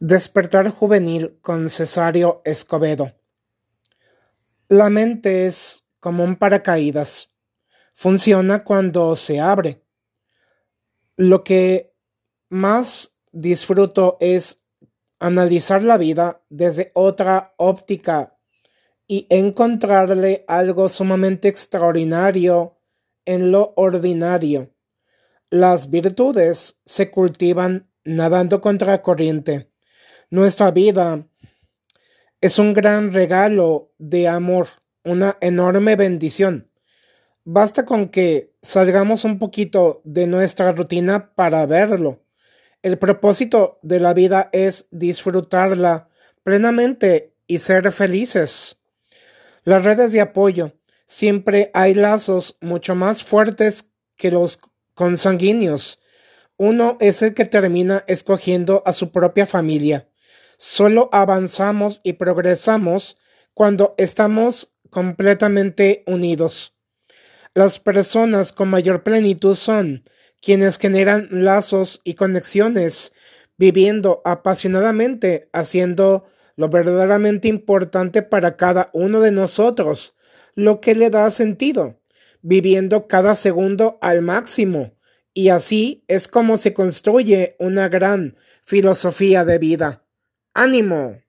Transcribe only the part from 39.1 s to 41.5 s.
un poquito de nuestra rutina